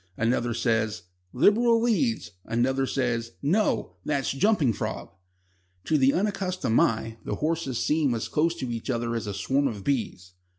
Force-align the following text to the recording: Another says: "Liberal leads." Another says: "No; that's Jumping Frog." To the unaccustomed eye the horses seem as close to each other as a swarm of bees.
Another 0.17 0.55
says: 0.55 1.03
"Liberal 1.31 1.79
leads." 1.79 2.31
Another 2.43 2.87
says: 2.87 3.33
"No; 3.43 3.97
that's 4.03 4.31
Jumping 4.31 4.73
Frog." 4.73 5.11
To 5.83 5.95
the 5.95 6.11
unaccustomed 6.15 6.79
eye 6.79 7.19
the 7.23 7.35
horses 7.35 7.77
seem 7.77 8.15
as 8.15 8.27
close 8.27 8.55
to 8.55 8.71
each 8.71 8.89
other 8.89 9.13
as 9.15 9.27
a 9.27 9.33
swarm 9.35 9.67
of 9.67 9.83
bees. 9.83 10.31